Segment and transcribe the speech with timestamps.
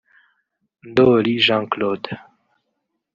[0.87, 2.11] Ndoli Jean Claude